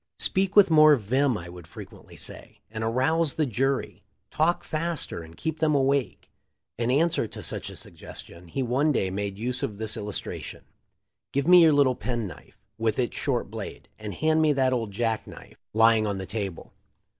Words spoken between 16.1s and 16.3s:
OF LINCOLN. 339 on the